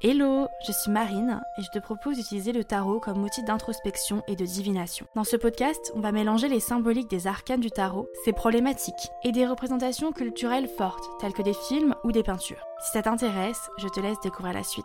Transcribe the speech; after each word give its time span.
Hello, 0.00 0.46
je 0.64 0.70
suis 0.70 0.92
Marine 0.92 1.40
et 1.58 1.62
je 1.62 1.70
te 1.70 1.80
propose 1.80 2.18
d'utiliser 2.18 2.52
le 2.52 2.62
tarot 2.62 3.00
comme 3.00 3.24
outil 3.24 3.42
d'introspection 3.42 4.22
et 4.28 4.36
de 4.36 4.44
divination. 4.44 5.08
Dans 5.16 5.24
ce 5.24 5.34
podcast, 5.34 5.90
on 5.92 5.98
va 5.98 6.12
mélanger 6.12 6.46
les 6.46 6.60
symboliques 6.60 7.10
des 7.10 7.26
arcanes 7.26 7.58
du 7.58 7.72
tarot, 7.72 8.08
ses 8.24 8.32
problématiques 8.32 9.10
et 9.24 9.32
des 9.32 9.44
représentations 9.44 10.12
culturelles 10.12 10.68
fortes 10.68 11.02
telles 11.18 11.32
que 11.32 11.42
des 11.42 11.52
films 11.52 11.96
ou 12.04 12.12
des 12.12 12.22
peintures. 12.22 12.64
Si 12.80 12.92
ça 12.92 13.02
t'intéresse, 13.02 13.70
je 13.78 13.88
te 13.88 13.98
laisse 13.98 14.20
découvrir 14.20 14.54
la 14.54 14.62
suite. 14.62 14.84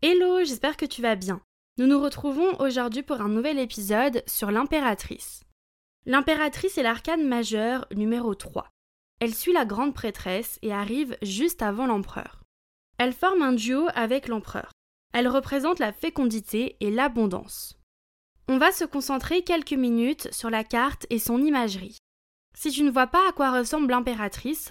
Hello, 0.00 0.42
j'espère 0.42 0.78
que 0.78 0.86
tu 0.86 1.02
vas 1.02 1.16
bien. 1.16 1.42
Nous 1.76 1.86
nous 1.86 2.00
retrouvons 2.00 2.58
aujourd'hui 2.60 3.02
pour 3.02 3.20
un 3.20 3.28
nouvel 3.28 3.58
épisode 3.58 4.22
sur 4.26 4.50
l'impératrice. 4.50 5.45
L'impératrice 6.08 6.78
est 6.78 6.84
l'arcane 6.84 7.26
majeure 7.26 7.84
numéro 7.92 8.36
3. 8.36 8.68
Elle 9.18 9.34
suit 9.34 9.52
la 9.52 9.64
grande 9.64 9.92
prêtresse 9.92 10.60
et 10.62 10.72
arrive 10.72 11.18
juste 11.20 11.62
avant 11.62 11.86
l'empereur. 11.86 12.44
Elle 12.98 13.12
forme 13.12 13.42
un 13.42 13.52
duo 13.52 13.88
avec 13.92 14.28
l'empereur. 14.28 14.70
Elle 15.12 15.26
représente 15.26 15.80
la 15.80 15.92
fécondité 15.92 16.76
et 16.78 16.92
l'abondance. 16.92 17.76
On 18.46 18.58
va 18.58 18.70
se 18.70 18.84
concentrer 18.84 19.42
quelques 19.42 19.72
minutes 19.72 20.32
sur 20.32 20.48
la 20.48 20.62
carte 20.62 21.06
et 21.10 21.18
son 21.18 21.42
imagerie. 21.42 21.98
Si 22.54 22.70
tu 22.70 22.84
ne 22.84 22.90
vois 22.90 23.08
pas 23.08 23.28
à 23.28 23.32
quoi 23.32 23.50
ressemble 23.50 23.90
l'impératrice, 23.90 24.70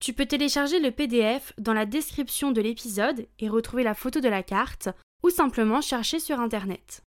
tu 0.00 0.12
peux 0.12 0.26
télécharger 0.26 0.78
le 0.78 0.92
PDF 0.92 1.52
dans 1.58 1.74
la 1.74 1.84
description 1.84 2.52
de 2.52 2.60
l'épisode 2.60 3.26
et 3.40 3.48
retrouver 3.48 3.82
la 3.82 3.94
photo 3.94 4.20
de 4.20 4.28
la 4.28 4.44
carte 4.44 4.88
ou 5.24 5.30
simplement 5.30 5.80
chercher 5.80 6.20
sur 6.20 6.38
Internet. 6.38 7.02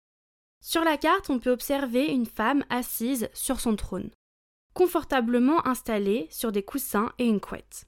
Sur 0.60 0.84
la 0.84 0.96
carte, 0.96 1.30
on 1.30 1.38
peut 1.38 1.50
observer 1.50 2.06
une 2.06 2.26
femme 2.26 2.64
assise 2.68 3.28
sur 3.32 3.60
son 3.60 3.76
trône, 3.76 4.10
confortablement 4.74 5.66
installée 5.66 6.28
sur 6.30 6.52
des 6.52 6.62
coussins 6.62 7.12
et 7.18 7.26
une 7.26 7.40
couette. 7.40 7.86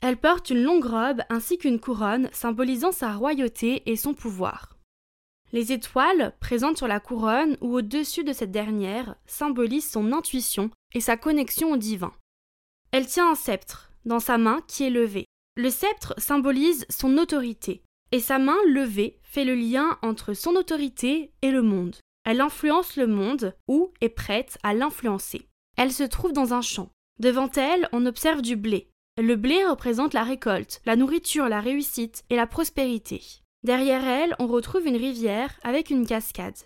Elle 0.00 0.16
porte 0.16 0.50
une 0.50 0.62
longue 0.62 0.84
robe 0.84 1.22
ainsi 1.30 1.58
qu'une 1.58 1.78
couronne 1.78 2.28
symbolisant 2.32 2.92
sa 2.92 3.14
royauté 3.14 3.82
et 3.90 3.96
son 3.96 4.14
pouvoir. 4.14 4.76
Les 5.52 5.72
étoiles 5.72 6.34
présentes 6.40 6.78
sur 6.78 6.88
la 6.88 6.98
couronne 6.98 7.56
ou 7.60 7.76
au-dessus 7.76 8.24
de 8.24 8.32
cette 8.32 8.50
dernière 8.50 9.16
symbolisent 9.26 9.90
son 9.90 10.12
intuition 10.12 10.70
et 10.94 11.00
sa 11.00 11.16
connexion 11.16 11.72
au 11.72 11.76
divin. 11.76 12.12
Elle 12.90 13.06
tient 13.06 13.30
un 13.30 13.34
sceptre 13.34 13.92
dans 14.04 14.20
sa 14.20 14.38
main 14.38 14.60
qui 14.66 14.84
est 14.84 14.90
levée. 14.90 15.26
Le 15.56 15.70
sceptre 15.70 16.14
symbolise 16.18 16.86
son 16.88 17.18
autorité, 17.18 17.82
et 18.12 18.20
sa 18.20 18.38
main 18.38 18.58
levée 18.66 19.18
fait 19.22 19.44
le 19.44 19.54
lien 19.54 19.98
entre 20.02 20.34
son 20.34 20.54
autorité 20.54 21.32
et 21.42 21.50
le 21.50 21.62
monde. 21.62 21.96
Elle 22.24 22.40
influence 22.40 22.96
le 22.96 23.06
monde 23.06 23.54
ou 23.66 23.90
est 24.00 24.10
prête 24.10 24.58
à 24.62 24.74
l'influencer. 24.74 25.48
Elle 25.76 25.92
se 25.92 26.04
trouve 26.04 26.32
dans 26.32 26.54
un 26.54 26.60
champ. 26.60 26.90
Devant 27.18 27.50
elle, 27.56 27.88
on 27.92 28.06
observe 28.06 28.42
du 28.42 28.54
blé. 28.54 28.88
Le 29.20 29.36
blé 29.36 29.64
représente 29.64 30.14
la 30.14 30.22
récolte, 30.22 30.80
la 30.86 30.96
nourriture, 30.96 31.48
la 31.48 31.60
réussite 31.60 32.24
et 32.30 32.36
la 32.36 32.46
prospérité. 32.46 33.22
Derrière 33.64 34.06
elle, 34.06 34.34
on 34.38 34.46
retrouve 34.46 34.86
une 34.86 34.96
rivière 34.96 35.58
avec 35.62 35.90
une 35.90 36.06
cascade. 36.06 36.56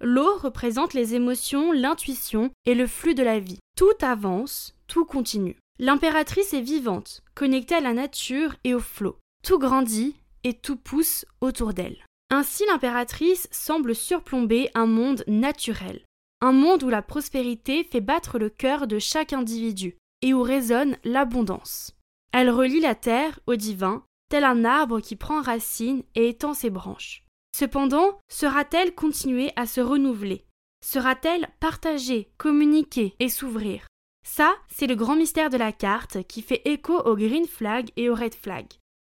L'eau 0.00 0.36
représente 0.36 0.94
les 0.94 1.14
émotions, 1.14 1.72
l'intuition 1.72 2.50
et 2.66 2.74
le 2.74 2.86
flux 2.86 3.14
de 3.14 3.22
la 3.22 3.38
vie. 3.38 3.58
Tout 3.76 3.94
avance, 4.02 4.74
tout 4.86 5.04
continue. 5.04 5.56
L'impératrice 5.78 6.54
est 6.54 6.60
vivante, 6.60 7.22
connectée 7.34 7.76
à 7.76 7.80
la 7.80 7.94
nature 7.94 8.54
et 8.64 8.74
au 8.74 8.80
flot. 8.80 9.18
Tout 9.42 9.58
grandit 9.58 10.16
et 10.46 10.54
tout 10.54 10.76
pousse 10.76 11.26
autour 11.40 11.74
d'elle. 11.74 12.04
Ainsi 12.30 12.64
l'impératrice 12.66 13.48
semble 13.50 13.96
surplomber 13.96 14.70
un 14.74 14.86
monde 14.86 15.24
naturel, 15.26 16.04
un 16.40 16.52
monde 16.52 16.84
où 16.84 16.88
la 16.88 17.02
prospérité 17.02 17.82
fait 17.82 18.00
battre 18.00 18.38
le 18.38 18.48
cœur 18.48 18.86
de 18.86 19.00
chaque 19.00 19.32
individu 19.32 19.96
et 20.22 20.34
où 20.34 20.42
résonne 20.42 20.98
l'abondance. 21.02 21.96
Elle 22.32 22.48
relie 22.48 22.78
la 22.78 22.94
terre 22.94 23.40
au 23.48 23.56
divin, 23.56 24.04
tel 24.28 24.44
un 24.44 24.64
arbre 24.64 25.00
qui 25.00 25.16
prend 25.16 25.42
racine 25.42 26.04
et 26.14 26.28
étend 26.28 26.54
ses 26.54 26.70
branches. 26.70 27.24
Cependant, 27.56 28.20
sera-t-elle 28.28 28.94
continuer 28.94 29.50
à 29.56 29.66
se 29.66 29.80
renouveler? 29.80 30.46
Sera-t-elle 30.84 31.48
partager, 31.58 32.30
communiquer 32.38 33.16
et 33.18 33.28
s'ouvrir? 33.28 33.88
Ça, 34.24 34.54
c'est 34.68 34.86
le 34.86 34.94
grand 34.94 35.16
mystère 35.16 35.50
de 35.50 35.56
la 35.56 35.72
carte 35.72 36.22
qui 36.28 36.42
fait 36.42 36.62
écho 36.66 36.96
au 37.00 37.16
green 37.16 37.46
flag 37.46 37.90
et 37.96 38.08
au 38.10 38.14
red 38.14 38.34
flag. 38.34 38.66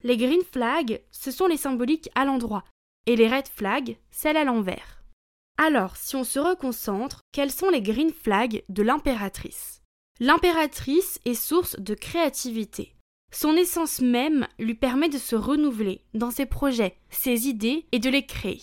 Les 0.05 0.17
green 0.17 0.43
flags, 0.51 1.01
ce 1.11 1.31
sont 1.31 1.47
les 1.47 1.57
symboliques 1.57 2.11
à 2.15 2.25
l'endroit, 2.25 2.65
et 3.07 3.17
les 3.17 3.29
red 3.29 3.49
flags, 3.49 3.99
celles 4.11 4.37
à 4.37 4.45
l'envers. 4.45 5.03
Alors, 5.59 5.97
si 5.97 6.17
on 6.17 6.25
se 6.25 6.39
reconcentre, 6.39 7.21
quels 7.33 7.53
sont 7.53 7.71
les 7.71 7.83
green 7.83 8.13
flags 8.13 8.65
de 8.69 8.83
l'impératrice? 8.83 9.83
L'impératrice 10.21 11.21
est 11.25 11.35
source 11.35 11.79
de 11.79 11.95
créativité. 11.95 12.95
Son 13.33 13.57
essence 13.57 14.01
même 14.01 14.47
lui 14.59 14.75
permet 14.75 15.09
de 15.09 15.19
se 15.19 15.37
renouveler 15.37 16.05
dans 16.15 16.31
ses 16.31 16.47
projets, 16.47 16.99
ses 17.11 17.49
idées 17.49 17.87
et 17.93 17.99
de 17.99 18.11
les 18.11 18.27
créer. 18.27 18.61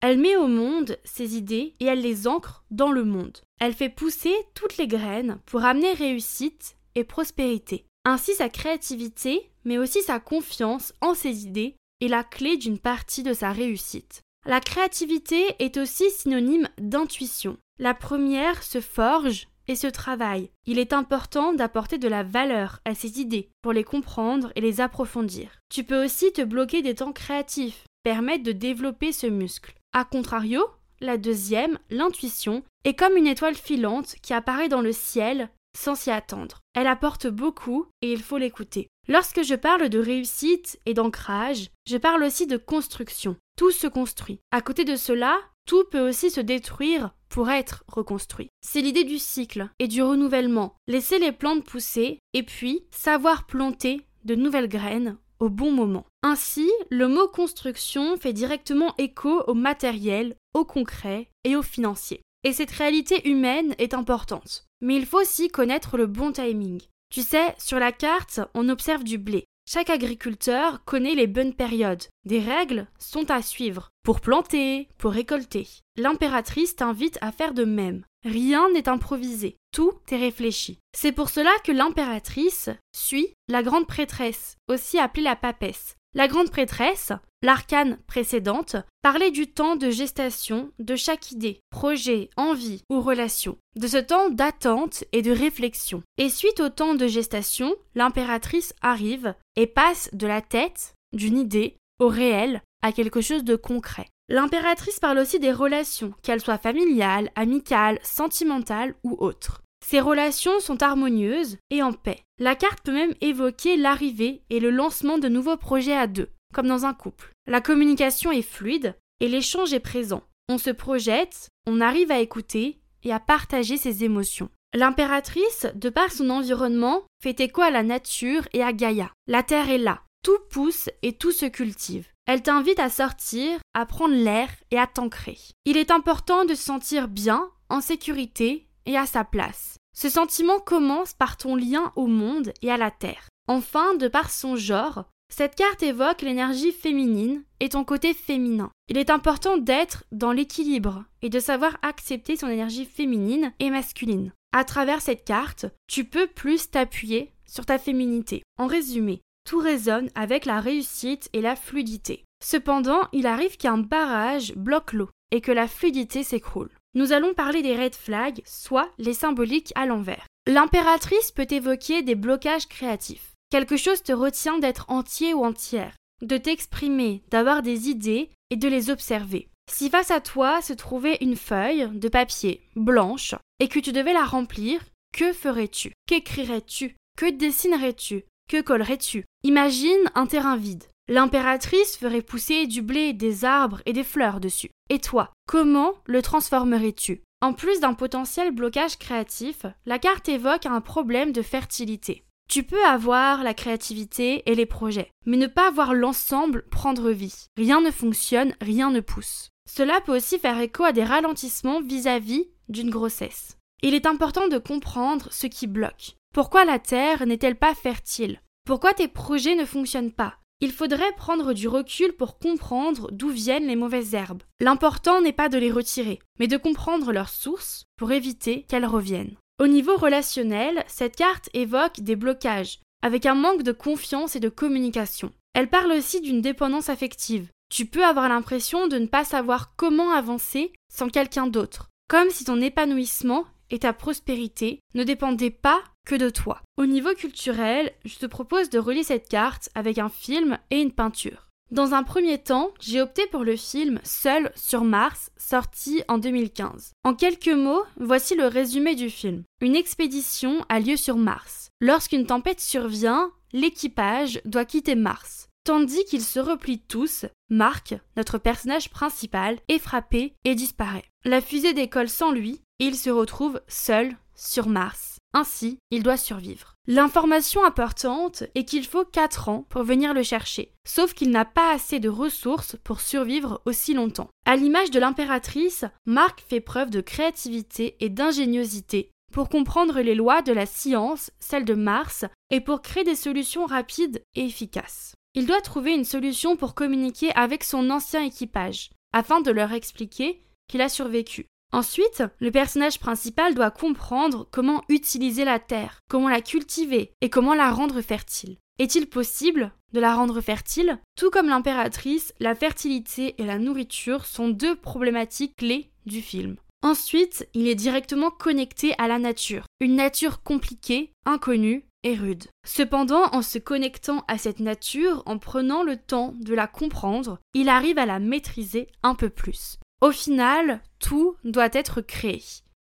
Elle 0.00 0.18
met 0.18 0.36
au 0.36 0.46
monde 0.46 0.98
ses 1.04 1.36
idées 1.36 1.74
et 1.80 1.86
elle 1.86 2.00
les 2.00 2.26
ancre 2.26 2.64
dans 2.70 2.92
le 2.92 3.04
monde. 3.04 3.38
Elle 3.60 3.74
fait 3.74 3.88
pousser 3.88 4.34
toutes 4.54 4.76
les 4.76 4.88
graines 4.88 5.40
pour 5.46 5.64
amener 5.64 5.92
réussite 5.92 6.76
et 6.94 7.04
prospérité. 7.04 7.86
Ainsi 8.04 8.34
sa 8.34 8.48
créativité, 8.48 9.50
mais 9.64 9.78
aussi 9.78 10.02
sa 10.02 10.18
confiance 10.18 10.92
en 11.00 11.14
ses 11.14 11.44
idées, 11.44 11.76
est 12.00 12.08
la 12.08 12.24
clé 12.24 12.56
d'une 12.56 12.78
partie 12.78 13.22
de 13.22 13.32
sa 13.32 13.52
réussite. 13.52 14.22
La 14.44 14.60
créativité 14.60 15.54
est 15.60 15.76
aussi 15.76 16.10
synonyme 16.10 16.68
d'intuition. 16.78 17.58
La 17.78 17.94
première 17.94 18.62
se 18.64 18.80
forge 18.80 19.46
et 19.68 19.76
se 19.76 19.86
travaille. 19.86 20.50
Il 20.66 20.80
est 20.80 20.92
important 20.92 21.52
d'apporter 21.52 21.98
de 21.98 22.08
la 22.08 22.24
valeur 22.24 22.80
à 22.84 22.94
ses 22.94 23.20
idées 23.20 23.50
pour 23.62 23.72
les 23.72 23.84
comprendre 23.84 24.50
et 24.56 24.60
les 24.60 24.80
approfondir. 24.80 25.60
Tu 25.68 25.84
peux 25.84 26.04
aussi 26.04 26.32
te 26.32 26.42
bloquer 26.42 26.82
des 26.82 26.96
temps 26.96 27.12
créatifs, 27.12 27.84
permettre 28.02 28.42
de 28.42 28.52
développer 28.52 29.12
ce 29.12 29.28
muscle. 29.28 29.74
A 29.92 30.04
contrario, 30.04 30.66
la 31.00 31.18
deuxième, 31.18 31.78
l'intuition, 31.90 32.64
est 32.84 32.94
comme 32.94 33.16
une 33.16 33.28
étoile 33.28 33.54
filante 33.54 34.16
qui 34.22 34.34
apparaît 34.34 34.68
dans 34.68 34.80
le 34.80 34.92
ciel 34.92 35.50
sans 35.76 35.94
s'y 35.94 36.10
attendre. 36.10 36.60
Elle 36.74 36.86
apporte 36.86 37.26
beaucoup 37.26 37.86
et 38.02 38.12
il 38.12 38.22
faut 38.22 38.38
l'écouter. 38.38 38.88
Lorsque 39.08 39.42
je 39.42 39.54
parle 39.54 39.88
de 39.88 39.98
réussite 39.98 40.78
et 40.86 40.94
d'ancrage, 40.94 41.70
je 41.86 41.96
parle 41.96 42.22
aussi 42.22 42.46
de 42.46 42.56
construction. 42.56 43.36
Tout 43.56 43.70
se 43.70 43.86
construit. 43.86 44.40
À 44.52 44.60
côté 44.60 44.84
de 44.84 44.96
cela, 44.96 45.38
tout 45.66 45.84
peut 45.90 46.08
aussi 46.08 46.30
se 46.30 46.40
détruire 46.40 47.14
pour 47.28 47.50
être 47.50 47.84
reconstruit. 47.88 48.48
C'est 48.60 48.80
l'idée 48.80 49.04
du 49.04 49.18
cycle 49.18 49.68
et 49.78 49.88
du 49.88 50.02
renouvellement. 50.02 50.74
Laisser 50.86 51.18
les 51.18 51.32
plantes 51.32 51.64
pousser 51.64 52.18
et 52.34 52.42
puis 52.42 52.84
savoir 52.90 53.46
planter 53.46 54.06
de 54.24 54.34
nouvelles 54.34 54.68
graines 54.68 55.16
au 55.40 55.48
bon 55.48 55.72
moment. 55.72 56.06
Ainsi, 56.22 56.70
le 56.88 57.08
mot 57.08 57.26
construction 57.26 58.16
fait 58.16 58.32
directement 58.32 58.94
écho 58.98 59.42
au 59.48 59.54
matériel, 59.54 60.36
au 60.54 60.64
concret 60.64 61.30
et 61.42 61.56
au 61.56 61.62
financier. 61.62 62.22
Et 62.44 62.52
cette 62.52 62.70
réalité 62.70 63.28
humaine 63.28 63.74
est 63.78 63.94
importante. 63.94 64.66
Mais 64.82 64.96
il 64.96 65.06
faut 65.06 65.20
aussi 65.20 65.48
connaître 65.48 65.96
le 65.96 66.06
bon 66.06 66.32
timing. 66.32 66.82
Tu 67.10 67.22
sais, 67.22 67.54
sur 67.58 67.78
la 67.78 67.92
carte, 67.92 68.40
on 68.54 68.68
observe 68.68 69.04
du 69.04 69.16
blé. 69.16 69.44
Chaque 69.66 69.90
agriculteur 69.90 70.84
connaît 70.84 71.14
les 71.14 71.28
bonnes 71.28 71.54
périodes. 71.54 72.02
Des 72.24 72.40
règles 72.40 72.88
sont 72.98 73.30
à 73.30 73.42
suivre 73.42 73.90
pour 74.02 74.20
planter, 74.20 74.88
pour 74.98 75.12
récolter. 75.12 75.68
L'impératrice 75.96 76.74
t'invite 76.74 77.18
à 77.20 77.30
faire 77.30 77.54
de 77.54 77.64
même. 77.64 78.04
Rien 78.24 78.68
n'est 78.70 78.88
improvisé, 78.88 79.56
tout 79.72 79.92
est 80.10 80.16
réfléchi. 80.16 80.78
C'est 80.92 81.12
pour 81.12 81.30
cela 81.30 81.50
que 81.64 81.72
l'impératrice 81.72 82.70
suit 82.94 83.34
la 83.48 83.62
grande 83.62 83.86
prêtresse, 83.86 84.56
aussi 84.68 84.98
appelée 84.98 85.22
la 85.22 85.36
papesse. 85.36 85.96
La 86.14 86.28
grande 86.28 86.50
prêtresse, 86.50 87.12
l'arcane 87.42 87.98
précédente, 88.06 88.76
parlait 89.02 89.30
du 89.30 89.48
temps 89.48 89.76
de 89.76 89.90
gestation 89.90 90.70
de 90.78 90.96
chaque 90.96 91.32
idée, 91.32 91.60
projet, 91.70 92.30
envie 92.36 92.82
ou 92.88 93.00
relation, 93.00 93.58
de 93.76 93.86
ce 93.86 93.98
temps 93.98 94.30
d'attente 94.30 95.04
et 95.12 95.22
de 95.22 95.32
réflexion. 95.32 96.02
Et 96.18 96.28
suite 96.28 96.60
au 96.60 96.68
temps 96.68 96.94
de 96.94 97.06
gestation, 97.06 97.74
l'impératrice 97.94 98.74
arrive 98.80 99.34
et 99.56 99.66
passe 99.66 100.08
de 100.12 100.26
la 100.26 100.40
tête, 100.40 100.94
d'une 101.12 101.38
idée, 101.38 101.76
au 101.98 102.08
réel, 102.08 102.62
à 102.82 102.92
quelque 102.92 103.20
chose 103.20 103.44
de 103.44 103.56
concret. 103.56 104.06
L'impératrice 104.28 105.00
parle 105.00 105.18
aussi 105.18 105.38
des 105.38 105.52
relations, 105.52 106.14
qu'elles 106.22 106.40
soient 106.40 106.58
familiales, 106.58 107.30
amicales, 107.34 107.98
sentimentales 108.02 108.94
ou 109.04 109.16
autres. 109.18 109.62
Ces 109.84 110.00
relations 110.00 110.60
sont 110.60 110.82
harmonieuses 110.82 111.58
et 111.70 111.82
en 111.82 111.92
paix. 111.92 112.20
La 112.38 112.54
carte 112.54 112.80
peut 112.84 112.92
même 112.92 113.14
évoquer 113.20 113.76
l'arrivée 113.76 114.42
et 114.48 114.60
le 114.60 114.70
lancement 114.70 115.18
de 115.18 115.28
nouveaux 115.28 115.56
projets 115.56 115.96
à 115.96 116.06
deux, 116.06 116.28
comme 116.52 116.68
dans 116.68 116.84
un 116.84 116.94
couple. 116.94 117.30
La 117.46 117.60
communication 117.60 118.30
est 118.30 118.42
fluide 118.42 118.94
et 119.20 119.28
l'échange 119.28 119.72
est 119.72 119.80
présent. 119.80 120.22
On 120.48 120.58
se 120.58 120.70
projette, 120.70 121.48
on 121.66 121.80
arrive 121.80 122.10
à 122.10 122.20
écouter 122.20 122.80
et 123.02 123.12
à 123.12 123.20
partager 123.20 123.76
ses 123.76 124.04
émotions. 124.04 124.50
L'impératrice, 124.74 125.66
de 125.74 125.90
par 125.90 126.10
son 126.10 126.30
environnement, 126.30 127.02
fait 127.22 127.38
écho 127.40 127.60
à 127.60 127.70
la 127.70 127.82
nature 127.82 128.48
et 128.52 128.62
à 128.62 128.72
Gaïa. 128.72 129.10
La 129.26 129.42
terre 129.42 129.70
est 129.70 129.78
là, 129.78 130.02
tout 130.22 130.38
pousse 130.50 130.88
et 131.02 131.12
tout 131.12 131.32
se 131.32 131.46
cultive. 131.46 132.08
Elle 132.26 132.42
t'invite 132.42 132.78
à 132.78 132.88
sortir, 132.88 133.58
à 133.74 133.84
prendre 133.84 134.14
l'air 134.14 134.48
et 134.70 134.78
à 134.78 134.86
t'ancrer. 134.86 135.36
Il 135.64 135.76
est 135.76 135.90
important 135.90 136.44
de 136.44 136.54
se 136.54 136.62
sentir 136.62 137.08
bien, 137.08 137.50
en 137.68 137.80
sécurité 137.80 138.68
et 138.86 138.96
à 138.96 139.06
sa 139.06 139.24
place. 139.24 139.76
Ce 139.94 140.08
sentiment 140.08 140.58
commence 140.58 141.12
par 141.12 141.36
ton 141.36 141.54
lien 141.54 141.92
au 141.96 142.06
monde 142.06 142.52
et 142.62 142.70
à 142.70 142.76
la 142.76 142.90
terre. 142.90 143.28
Enfin, 143.48 143.94
de 143.94 144.08
par 144.08 144.30
son 144.30 144.56
genre, 144.56 145.04
cette 145.32 145.54
carte 145.54 145.82
évoque 145.82 146.20
l'énergie 146.20 146.72
féminine 146.72 147.42
et 147.58 147.70
ton 147.70 147.84
côté 147.84 148.12
féminin. 148.12 148.70
Il 148.88 148.98
est 148.98 149.08
important 149.08 149.56
d'être 149.56 150.04
dans 150.12 150.32
l'équilibre 150.32 151.04
et 151.22 151.30
de 151.30 151.40
savoir 151.40 151.78
accepter 151.80 152.36
son 152.36 152.48
énergie 152.48 152.84
féminine 152.84 153.54
et 153.58 153.70
masculine. 153.70 154.32
À 154.52 154.64
travers 154.64 155.00
cette 155.00 155.24
carte, 155.24 155.64
tu 155.86 156.04
peux 156.04 156.26
plus 156.26 156.70
t'appuyer 156.70 157.32
sur 157.46 157.64
ta 157.64 157.78
féminité. 157.78 158.42
En 158.58 158.66
résumé, 158.66 159.22
tout 159.48 159.58
résonne 159.58 160.10
avec 160.14 160.44
la 160.44 160.60
réussite 160.60 161.30
et 161.32 161.40
la 161.40 161.56
fluidité. 161.56 162.24
Cependant, 162.44 163.08
il 163.12 163.26
arrive 163.26 163.56
qu'un 163.56 163.78
barrage 163.78 164.52
bloque 164.54 164.92
l'eau 164.92 165.08
et 165.30 165.40
que 165.40 165.52
la 165.52 165.66
fluidité 165.66 166.24
s'écroule. 166.24 166.70
Nous 166.94 167.12
allons 167.12 167.32
parler 167.32 167.62
des 167.62 167.74
red 167.74 167.94
flags, 167.94 168.42
soit 168.44 168.90
les 168.98 169.14
symboliques 169.14 169.72
à 169.76 169.86
l'envers. 169.86 170.26
L'impératrice 170.46 171.30
peut 171.30 171.46
évoquer 171.48 172.02
des 172.02 172.16
blocages 172.16 172.68
créatifs. 172.68 173.31
Quelque 173.52 173.76
chose 173.76 174.02
te 174.02 174.12
retient 174.12 174.58
d'être 174.58 174.86
entier 174.88 175.34
ou 175.34 175.44
entière, 175.44 175.94
de 176.22 176.38
t'exprimer, 176.38 177.22
d'avoir 177.30 177.60
des 177.60 177.90
idées 177.90 178.30
et 178.48 178.56
de 178.56 178.66
les 178.66 178.88
observer. 178.88 179.50
Si 179.70 179.90
face 179.90 180.10
à 180.10 180.22
toi 180.22 180.62
se 180.62 180.72
trouvait 180.72 181.18
une 181.20 181.36
feuille 181.36 181.86
de 181.92 182.08
papier 182.08 182.62
blanche 182.76 183.34
et 183.60 183.68
que 183.68 183.78
tu 183.78 183.92
devais 183.92 184.14
la 184.14 184.24
remplir, 184.24 184.80
que 185.12 185.34
ferais-tu? 185.34 185.92
Qu'écrirais-tu? 186.06 186.96
Que 187.18 187.30
dessinerais-tu? 187.30 188.24
Que 188.48 188.62
collerais-tu? 188.62 189.26
Imagine 189.42 190.10
un 190.14 190.24
terrain 190.24 190.56
vide. 190.56 190.84
L'impératrice 191.08 191.98
ferait 191.98 192.22
pousser 192.22 192.66
du 192.66 192.80
blé, 192.80 193.12
des 193.12 193.44
arbres 193.44 193.82
et 193.84 193.92
des 193.92 194.02
fleurs 194.02 194.40
dessus. 194.40 194.70
Et 194.88 194.98
toi, 194.98 195.30
comment 195.46 195.92
le 196.06 196.22
transformerais-tu? 196.22 197.20
En 197.42 197.52
plus 197.52 197.80
d'un 197.80 197.92
potentiel 197.92 198.50
blocage 198.50 198.96
créatif, 198.96 199.66
la 199.84 199.98
carte 199.98 200.30
évoque 200.30 200.64
un 200.64 200.80
problème 200.80 201.32
de 201.32 201.42
fertilité. 201.42 202.24
Tu 202.52 202.64
peux 202.64 202.84
avoir 202.84 203.42
la 203.42 203.54
créativité 203.54 204.42
et 204.44 204.54
les 204.54 204.66
projets, 204.66 205.10
mais 205.24 205.38
ne 205.38 205.46
pas 205.46 205.70
voir 205.70 205.94
l'ensemble 205.94 206.68
prendre 206.68 207.10
vie. 207.10 207.46
Rien 207.56 207.80
ne 207.80 207.90
fonctionne, 207.90 208.54
rien 208.60 208.90
ne 208.90 209.00
pousse. 209.00 209.48
Cela 209.66 210.02
peut 210.02 210.14
aussi 210.14 210.38
faire 210.38 210.60
écho 210.60 210.84
à 210.84 210.92
des 210.92 211.02
ralentissements 211.02 211.80
vis-à-vis 211.80 212.50
d'une 212.68 212.90
grossesse. 212.90 213.56
Il 213.82 213.94
est 213.94 214.04
important 214.04 214.48
de 214.48 214.58
comprendre 214.58 215.28
ce 215.30 215.46
qui 215.46 215.66
bloque. 215.66 216.16
Pourquoi 216.34 216.66
la 216.66 216.78
Terre 216.78 217.26
n'est-elle 217.26 217.56
pas 217.56 217.74
fertile? 217.74 218.38
Pourquoi 218.66 218.92
tes 218.92 219.08
projets 219.08 219.54
ne 219.54 219.64
fonctionnent 219.64 220.12
pas? 220.12 220.34
Il 220.60 220.72
faudrait 220.72 221.16
prendre 221.16 221.54
du 221.54 221.68
recul 221.68 222.12
pour 222.12 222.38
comprendre 222.38 223.08
d'où 223.12 223.30
viennent 223.30 223.66
les 223.66 223.76
mauvaises 223.76 224.12
herbes. 224.12 224.42
L'important 224.60 225.22
n'est 225.22 225.32
pas 225.32 225.48
de 225.48 225.56
les 225.56 225.72
retirer, 225.72 226.18
mais 226.38 226.48
de 226.48 226.58
comprendre 226.58 227.12
leur 227.12 227.30
source 227.30 227.86
pour 227.96 228.12
éviter 228.12 228.66
qu'elles 228.68 228.84
reviennent. 228.84 229.36
Au 229.62 229.68
niveau 229.68 229.96
relationnel, 229.96 230.82
cette 230.88 231.14
carte 231.14 231.48
évoque 231.54 232.00
des 232.00 232.16
blocages, 232.16 232.80
avec 233.00 233.26
un 233.26 233.36
manque 233.36 233.62
de 233.62 233.70
confiance 233.70 234.34
et 234.34 234.40
de 234.40 234.48
communication. 234.48 235.32
Elle 235.54 235.70
parle 235.70 235.92
aussi 235.92 236.20
d'une 236.20 236.40
dépendance 236.40 236.88
affective. 236.88 237.46
Tu 237.72 237.86
peux 237.86 238.04
avoir 238.04 238.28
l'impression 238.28 238.88
de 238.88 238.98
ne 238.98 239.06
pas 239.06 239.22
savoir 239.22 239.76
comment 239.76 240.10
avancer 240.10 240.72
sans 240.92 241.08
quelqu'un 241.10 241.46
d'autre, 241.46 241.90
comme 242.08 242.30
si 242.30 242.44
ton 242.44 242.60
épanouissement 242.60 243.44
et 243.70 243.78
ta 243.78 243.92
prospérité 243.92 244.80
ne 244.94 245.04
dépendaient 245.04 245.50
pas 245.50 245.80
que 246.04 246.16
de 246.16 246.28
toi. 246.28 246.60
Au 246.76 246.86
niveau 246.86 247.14
culturel, 247.14 247.92
je 248.04 248.18
te 248.18 248.26
propose 248.26 248.68
de 248.68 248.80
relier 248.80 249.04
cette 249.04 249.28
carte 249.28 249.68
avec 249.76 249.98
un 249.98 250.08
film 250.08 250.58
et 250.70 250.80
une 250.80 250.90
peinture. 250.90 251.51
Dans 251.72 251.94
un 251.94 252.02
premier 252.02 252.36
temps, 252.36 252.68
j'ai 252.80 253.00
opté 253.00 253.26
pour 253.28 253.44
le 253.44 253.56
film 253.56 253.98
Seul 254.04 254.52
sur 254.54 254.84
Mars, 254.84 255.30
sorti 255.38 256.02
en 256.06 256.18
2015. 256.18 256.92
En 257.02 257.14
quelques 257.14 257.48
mots, 257.48 257.82
voici 257.98 258.34
le 258.34 258.46
résumé 258.46 258.94
du 258.94 259.08
film. 259.08 259.44
Une 259.62 259.74
expédition 259.74 260.66
a 260.68 260.80
lieu 260.80 260.98
sur 260.98 261.16
Mars. 261.16 261.70
Lorsqu'une 261.80 262.26
tempête 262.26 262.60
survient, 262.60 263.30
l'équipage 263.54 264.42
doit 264.44 264.66
quitter 264.66 264.96
Mars. 264.96 265.48
Tandis 265.64 266.04
qu'ils 266.04 266.20
se 266.20 266.40
replient 266.40 266.82
tous, 266.86 267.24
Marc, 267.48 267.94
notre 268.18 268.36
personnage 268.36 268.90
principal, 268.90 269.58
est 269.68 269.78
frappé 269.78 270.34
et 270.44 270.54
disparaît. 270.54 271.06
La 271.24 271.40
fusée 271.40 271.72
décolle 271.72 272.10
sans 272.10 272.32
lui 272.32 272.60
et 272.80 272.84
il 272.84 272.96
se 272.96 273.08
retrouve 273.08 273.62
seul 273.66 274.14
sur 274.34 274.68
Mars. 274.68 275.11
Ainsi, 275.34 275.78
il 275.90 276.02
doit 276.02 276.16
survivre. 276.16 276.74
L'information 276.86 277.64
importante 277.64 278.42
est 278.54 278.64
qu'il 278.64 278.84
faut 278.84 279.04
4 279.04 279.48
ans 279.48 279.66
pour 279.68 279.82
venir 279.82 280.14
le 280.14 280.22
chercher, 280.22 280.74
sauf 280.84 281.14
qu'il 281.14 281.30
n'a 281.30 281.44
pas 281.44 281.72
assez 281.72 282.00
de 282.00 282.08
ressources 282.08 282.76
pour 282.84 283.00
survivre 283.00 283.62
aussi 283.64 283.94
longtemps. 283.94 284.28
À 284.44 284.56
l'image 284.56 284.90
de 284.90 284.98
l'impératrice, 284.98 285.84
Marc 286.06 286.42
fait 286.48 286.60
preuve 286.60 286.90
de 286.90 287.00
créativité 287.00 287.96
et 288.00 288.08
d'ingéniosité 288.08 289.10
pour 289.32 289.48
comprendre 289.48 290.00
les 290.00 290.14
lois 290.14 290.42
de 290.42 290.52
la 290.52 290.66
science, 290.66 291.30
celles 291.40 291.64
de 291.64 291.74
Mars, 291.74 292.26
et 292.50 292.60
pour 292.60 292.82
créer 292.82 293.04
des 293.04 293.16
solutions 293.16 293.64
rapides 293.64 294.22
et 294.34 294.44
efficaces. 294.44 295.14
Il 295.34 295.46
doit 295.46 295.62
trouver 295.62 295.94
une 295.94 296.04
solution 296.04 296.56
pour 296.56 296.74
communiquer 296.74 297.32
avec 297.34 297.64
son 297.64 297.88
ancien 297.88 298.22
équipage, 298.22 298.90
afin 299.14 299.40
de 299.40 299.50
leur 299.50 299.72
expliquer 299.72 300.44
qu'il 300.68 300.82
a 300.82 300.90
survécu. 300.90 301.46
Ensuite, 301.72 302.22
le 302.38 302.50
personnage 302.50 302.98
principal 302.98 303.54
doit 303.54 303.70
comprendre 303.70 304.46
comment 304.50 304.82
utiliser 304.90 305.44
la 305.44 305.58
terre, 305.58 306.00
comment 306.08 306.28
la 306.28 306.42
cultiver 306.42 307.12
et 307.22 307.30
comment 307.30 307.54
la 307.54 307.70
rendre 307.70 308.02
fertile. 308.02 308.58
Est-il 308.78 309.08
possible 309.08 309.72
de 309.92 310.00
la 310.00 310.14
rendre 310.14 310.40
fertile? 310.40 310.98
Tout 311.16 311.30
comme 311.30 311.48
l'impératrice, 311.48 312.34
la 312.40 312.54
fertilité 312.54 313.34
et 313.38 313.44
la 313.44 313.58
nourriture 313.58 314.26
sont 314.26 314.48
deux 314.48 314.74
problématiques 314.74 315.56
clés 315.56 315.90
du 316.04 316.20
film. 316.20 316.56
Ensuite, 316.82 317.48
il 317.54 317.68
est 317.68 317.76
directement 317.76 318.30
connecté 318.30 318.94
à 318.98 319.08
la 319.08 319.18
nature, 319.18 319.64
une 319.80 319.94
nature 319.94 320.42
compliquée, 320.42 321.12
inconnue 321.24 321.86
et 322.02 322.16
rude. 322.16 322.48
Cependant, 322.66 323.28
en 323.32 323.40
se 323.40 323.58
connectant 323.58 324.24
à 324.26 324.36
cette 324.36 324.58
nature, 324.58 325.22
en 325.26 325.38
prenant 325.38 325.84
le 325.84 325.96
temps 325.96 326.34
de 326.40 326.54
la 326.54 326.66
comprendre, 326.66 327.38
il 327.54 327.68
arrive 327.68 327.98
à 327.98 328.06
la 328.06 328.18
maîtriser 328.18 328.88
un 329.04 329.14
peu 329.14 329.30
plus. 329.30 329.78
Au 330.02 330.10
final, 330.10 330.82
tout 330.98 331.36
doit 331.44 331.70
être 331.72 332.00
créé. 332.00 332.42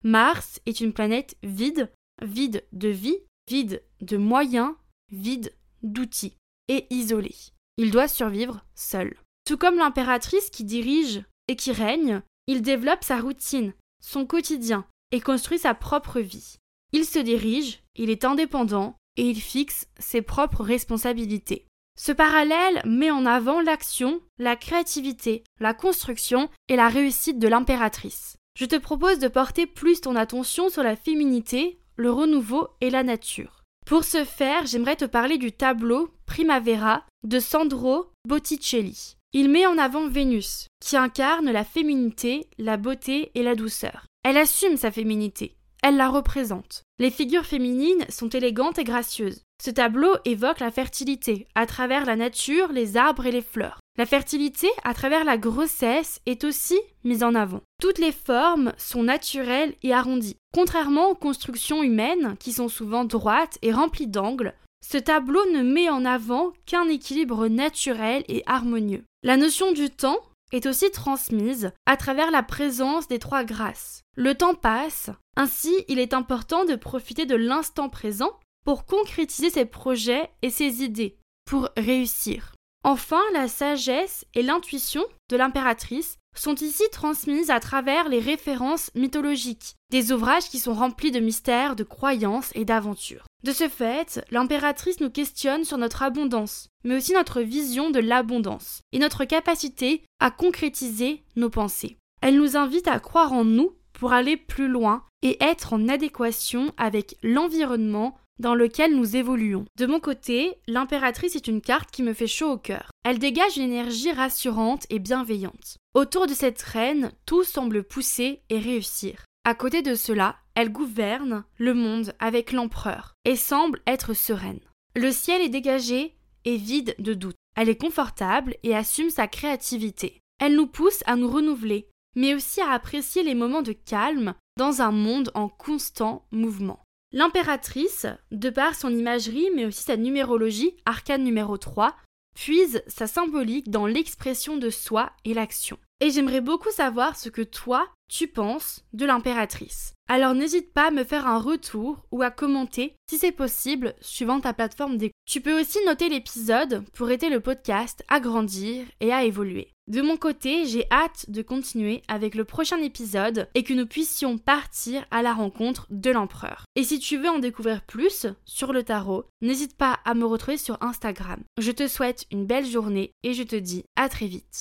Mars 0.05 0.61
est 0.65 0.81
une 0.81 0.93
planète 0.93 1.37
vide, 1.43 1.91
vide 2.23 2.65
de 2.73 2.89
vie, 2.89 3.19
vide 3.49 3.83
de 4.01 4.17
moyens, 4.17 4.75
vide 5.11 5.53
d'outils, 5.83 6.37
et 6.69 6.87
isolé. 6.91 7.35
Il 7.79 7.91
doit 7.91 8.07
survivre 8.07 8.65
seul. 8.77 9.17
Tout 9.45 9.57
comme 9.57 9.77
l'impératrice 9.77 10.51
qui 10.51 10.62
dirige 10.62 11.25
et 11.49 11.57
qui 11.57 11.73
règne, 11.73 12.23
il 12.47 12.62
développe 12.62 13.03
sa 13.03 13.21
routine, 13.21 13.75
son 14.01 14.25
quotidien, 14.25 14.87
et 15.11 15.21
construit 15.21 15.59
sa 15.59 15.75
propre 15.75 16.20
vie. 16.20 16.58
Il 16.93 17.05
se 17.05 17.19
dirige, 17.19 17.82
il 17.96 18.11
est 18.11 18.25
indépendant, 18.25 18.96
et 19.17 19.29
il 19.29 19.41
fixe 19.41 19.89
ses 19.99 20.23
propres 20.23 20.63
responsabilités. 20.63 21.67
Ce 21.97 22.13
parallèle 22.13 22.82
met 22.85 23.11
en 23.11 23.27
avant 23.27 23.61
l'action, 23.61 24.20
la 24.39 24.56
créativité, 24.56 25.44
la 25.59 25.75
construction 25.75 26.49
et 26.69 26.77
la 26.77 26.89
réussite 26.89 27.39
de 27.39 27.49
l'impératrice. 27.49 28.37
Je 28.56 28.65
te 28.65 28.77
propose 28.77 29.19
de 29.19 29.29
porter 29.29 29.67
plus 29.67 30.01
ton 30.01 30.17
attention 30.17 30.69
sur 30.69 30.82
la 30.82 30.97
féminité, 30.97 31.81
le 31.97 32.11
renouveau 32.11 32.69
et 32.81 32.91
la 32.91 33.03
nature. 33.03 33.63
Pour 33.87 34.05
ce 34.05 34.25
faire, 34.25 34.67
j'aimerais 34.67 34.97
te 34.97 35.05
parler 35.05 35.39
du 35.39 35.53
tableau 35.53 36.11
Primavera 36.27 37.05
de 37.25 37.39
Sandro 37.39 38.13
Botticelli. 38.27 39.17
Il 39.32 39.49
met 39.49 39.67
en 39.67 39.79
avant 39.79 40.09
Vénus, 40.09 40.67
qui 40.81 40.97
incarne 40.97 41.51
la 41.51 41.65
féminité, 41.65 42.49
la 42.59 42.77
beauté 42.77 43.31
et 43.35 43.43
la 43.43 43.55
douceur. 43.55 44.06
Elle 44.25 44.37
assume 44.37 44.77
sa 44.77 44.91
féminité. 44.91 45.56
Elle 45.82 45.97
la 45.97 46.09
représente. 46.09 46.82
Les 46.99 47.11
figures 47.11 47.47
féminines 47.47 48.05
sont 48.09 48.29
élégantes 48.29 48.79
et 48.79 48.85
gracieuses. 48.85 49.43
Ce 49.62 49.70
tableau 49.70 50.17
évoque 50.24 50.60
la 50.60 50.70
fertilité 50.70 51.46
à 51.55 51.67
travers 51.67 52.06
la 52.06 52.17
nature, 52.17 52.72
les 52.72 52.96
arbres 52.96 53.26
et 53.26 53.31
les 53.31 53.43
fleurs. 53.43 53.79
La 53.98 54.06
fertilité 54.06 54.69
à 54.84 54.94
travers 54.94 55.24
la 55.24 55.36
grossesse 55.36 56.20
est 56.24 56.44
aussi 56.44 56.81
mise 57.05 57.22
en 57.22 57.34
avant. 57.34 57.60
Toutes 57.79 57.98
les 57.98 58.12
formes 58.12 58.72
sont 58.79 59.02
naturelles 59.02 59.74
et 59.82 59.93
arrondies. 59.93 60.36
Contrairement 60.55 61.10
aux 61.10 61.14
constructions 61.14 61.82
humaines 61.82 62.36
qui 62.40 62.52
sont 62.52 62.69
souvent 62.69 63.05
droites 63.05 63.58
et 63.60 63.70
remplies 63.70 64.06
d'angles, 64.06 64.55
ce 64.82 64.96
tableau 64.96 65.44
ne 65.52 65.62
met 65.62 65.90
en 65.90 66.06
avant 66.06 66.55
qu'un 66.64 66.88
équilibre 66.88 67.46
naturel 67.48 68.24
et 68.29 68.43
harmonieux. 68.46 69.05
La 69.22 69.36
notion 69.36 69.72
du 69.72 69.90
temps 69.90 70.20
est 70.52 70.64
aussi 70.64 70.90
transmise 70.90 71.70
à 71.84 71.98
travers 71.98 72.31
la 72.31 72.43
présence 72.43 73.08
des 73.08 73.19
trois 73.19 73.44
grâces. 73.44 74.00
Le 74.17 74.34
temps 74.34 74.55
passe, 74.55 75.10
ainsi 75.36 75.74
il 75.88 75.98
est 75.98 76.14
important 76.14 76.64
de 76.64 76.76
profiter 76.76 77.26
de 77.26 77.36
l'instant 77.36 77.90
présent 77.90 78.32
pour 78.70 78.86
concrétiser 78.86 79.50
ses 79.50 79.65
projets 79.65 80.31
et 80.43 80.50
ses 80.50 80.84
idées, 80.84 81.17
pour 81.44 81.70
réussir. 81.77 82.55
Enfin, 82.84 83.20
la 83.32 83.48
sagesse 83.48 84.24
et 84.36 84.44
l'intuition 84.44 85.03
de 85.29 85.36
l'impératrice 85.36 86.19
sont 86.36 86.55
ici 86.55 86.84
transmises 86.93 87.50
à 87.50 87.58
travers 87.58 88.08
les 88.08 88.20
références 88.20 88.93
mythologiques, 88.94 89.74
des 89.91 90.12
ouvrages 90.12 90.48
qui 90.48 90.60
sont 90.60 90.74
remplis 90.74 91.10
de 91.10 91.19
mystères, 91.19 91.74
de 91.74 91.82
croyances 91.82 92.53
et 92.55 92.65
d'aventures. 92.65 93.24
De 93.43 93.50
ce 93.50 93.69
fait, 93.69 94.24
l'impératrice 94.31 95.00
nous 95.00 95.10
questionne 95.10 95.65
sur 95.65 95.77
notre 95.77 96.05
abondance, 96.05 96.69
mais 96.84 96.96
aussi 96.96 97.12
notre 97.12 97.41
vision 97.41 97.91
de 97.91 97.98
l'abondance 97.98 98.82
et 98.93 99.00
notre 99.00 99.24
capacité 99.24 100.05
à 100.20 100.31
concrétiser 100.31 101.24
nos 101.34 101.50
pensées. 101.50 101.96
Elle 102.22 102.36
nous 102.36 102.56
invite 102.56 102.86
à 102.86 103.00
croire 103.00 103.32
en 103.32 103.44
nous 103.44 103.74
pour 103.94 104.12
aller 104.12 104.36
plus 104.36 104.69
loin 104.69 105.03
et 105.22 105.43
être 105.43 105.72
en 105.72 105.89
adéquation 105.89 106.72
avec 106.77 107.17
l'environnement 107.24 108.17
dans 108.41 108.55
lequel 108.55 108.97
nous 108.97 109.17
évoluons. 109.17 109.67
De 109.79 109.87
mon 109.87 110.01
côté, 110.01 110.55
l'impératrice 110.67 111.37
est 111.37 111.47
une 111.47 111.61
carte 111.61 111.91
qui 111.91 112.03
me 112.03 112.15
fait 112.15 112.27
chaud 112.27 112.53
au 112.53 112.59
cœur. 112.59 112.91
Elle 113.05 113.19
dégage 113.19 113.56
une 113.56 113.65
énergie 113.65 114.13
rassurante 114.13 114.87
et 114.91 114.99
bienveillante. 114.99 115.77
Autour 115.94 116.27
de 116.27 116.35
cette 116.35 116.61
reine, 116.63 117.13
tout 117.27 117.44
semble 117.44 117.85
pousser 117.85 118.41
et 118.49 118.59
réussir. 118.59 119.25
À 119.44 119.55
côté 119.55 119.82
de 119.82 119.94
cela, 119.94 120.37
elle 120.55 120.73
gouverne 120.73 121.44
le 121.56 121.75
monde 121.75 122.13
avec 122.19 122.53
l'empereur 122.53 123.15
et 123.25 123.37
semble 123.37 123.81
être 123.87 124.15
sereine. 124.15 124.61
Le 124.97 125.13
ciel 125.13 125.41
est 125.43 125.49
dégagé 125.49 126.15
et 126.44 126.56
vide 126.56 126.94
de 126.99 127.15
doute. 127.15 127.37
Elle 127.56 127.69
est 127.69 127.81
confortable 127.81 128.56
et 128.63 128.75
assume 128.75 129.11
sa 129.11 129.29
créativité. 129.29 130.19
Elle 130.39 130.56
nous 130.56 130.67
pousse 130.67 131.03
à 131.06 131.17
nous 131.17 131.31
renouveler, 131.31 131.89
mais 132.17 132.35
aussi 132.35 132.61
à 132.61 132.70
apprécier 132.70 133.23
les 133.23 133.35
moments 133.35 133.63
de 133.63 133.73
calme 133.73 134.35
dans 134.56 134.82
un 134.82 134.93
monde 134.93 135.31
en 135.35 135.49
constant 135.49 136.27
mouvement. 136.32 136.81
L'impératrice, 137.12 138.06
de 138.31 138.50
par 138.50 138.76
son 138.76 138.90
imagerie 138.90 139.48
mais 139.56 139.64
aussi 139.64 139.82
sa 139.82 139.96
numérologie, 139.96 140.76
arcane 140.84 141.24
numéro 141.24 141.58
3, 141.58 141.96
puise 142.36 142.82
sa 142.86 143.08
symbolique 143.08 143.69
dans 143.69 143.86
l'expression 143.86 144.56
de 144.56 144.70
soi 144.70 145.10
et 145.24 145.34
l'action. 145.34 145.76
Et 146.00 146.10
j'aimerais 146.10 146.40
beaucoup 146.40 146.70
savoir 146.70 147.17
ce 147.17 147.29
que 147.29 147.43
toi, 147.43 147.88
tu 148.08 148.29
penses 148.29 148.84
de 148.93 149.05
l'impératrice. 149.06 149.93
Alors 150.08 150.34
n'hésite 150.34 150.72
pas 150.72 150.88
à 150.88 150.90
me 150.90 151.05
faire 151.05 151.26
un 151.26 151.38
retour 151.38 152.06
ou 152.12 152.22
à 152.22 152.31
commenter 152.31 152.94
si 153.10 153.19
c'est 153.19 153.32
possible 153.32 153.94
suivant 154.00 154.40
ta 154.40 154.55
plateforme 154.55 154.96
d'écoute. 154.96 155.14
Tu 155.26 155.40
peux 155.40 155.60
aussi 155.60 155.79
noter 155.86 156.08
l'épisode 156.08 156.84
pour 156.94 157.10
aider 157.10 157.29
le 157.29 157.40
podcast 157.40 158.05
à 158.08 158.20
grandir 158.20 158.86
et 159.00 159.12
à 159.12 159.24
évoluer. 159.24 159.72
De 159.91 160.03
mon 160.03 160.17
côté, 160.17 160.67
j'ai 160.67 160.87
hâte 160.93 161.29
de 161.31 161.43
continuer 161.43 162.03
avec 162.06 162.37
le 162.37 162.44
prochain 162.44 162.79
épisode 162.79 163.49
et 163.56 163.65
que 163.65 163.75
nous 163.75 163.87
puissions 163.87 164.39
partir 164.39 165.05
à 165.11 165.20
la 165.20 165.32
rencontre 165.32 165.89
de 165.91 166.13
l'empereur. 166.13 166.63
Et 166.77 166.85
si 166.85 167.01
tu 167.01 167.17
veux 167.17 167.29
en 167.29 167.41
découvrir 167.41 167.82
plus 167.82 168.29
sur 168.44 168.73
le 168.73 168.85
tarot, 168.85 169.25
n'hésite 169.43 169.77
pas 169.77 169.99
à 170.05 170.15
me 170.15 170.25
retrouver 170.25 170.59
sur 170.59 170.81
Instagram. 170.81 171.43
Je 171.59 171.73
te 171.73 171.89
souhaite 171.89 172.27
une 172.31 172.47
belle 172.47 172.67
journée 172.67 173.11
et 173.25 173.35
je 173.35 173.43
te 173.43 173.56
dis 173.56 173.82
à 173.97 174.09
très 174.09 174.29
vite. 174.29 174.59